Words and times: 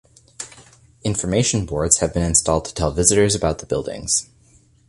Information 1.03 1.67
boards 1.67 1.99
have 1.99 2.11
been 2.11 2.23
installed 2.23 2.65
to 2.65 2.73
tell 2.73 2.89
visitors 2.91 3.35
about 3.35 3.59
the 3.59 3.67
buildings. 3.67 4.31